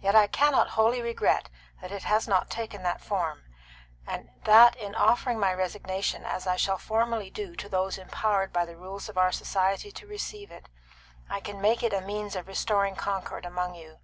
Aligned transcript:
Yet 0.00 0.16
I 0.16 0.26
cannot 0.26 0.70
wholly 0.70 1.00
regret 1.00 1.48
that 1.80 1.92
it 1.92 2.02
has 2.02 2.26
not 2.26 2.50
taken 2.50 2.82
that 2.82 3.00
form, 3.00 3.44
and 4.04 4.30
that 4.42 4.74
in 4.74 4.96
offering 4.96 5.38
my 5.38 5.54
resignation, 5.54 6.24
as 6.24 6.44
I 6.44 6.56
shall 6.56 6.76
formally 6.76 7.30
do 7.30 7.54
to 7.54 7.68
those 7.68 7.96
empowered 7.96 8.52
by 8.52 8.64
the 8.64 8.76
rules 8.76 9.08
of 9.08 9.16
our 9.16 9.30
society 9.30 9.92
to 9.92 10.08
receive 10.08 10.50
it, 10.50 10.68
I 11.28 11.38
can 11.38 11.60
make 11.60 11.84
it 11.84 11.92
a 11.92 12.00
means 12.00 12.34
of 12.34 12.48
restoring 12.48 12.96
concord 12.96 13.46
among 13.46 13.76
you. 13.76 14.00